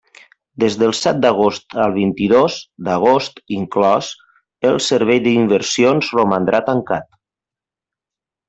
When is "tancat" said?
6.73-7.09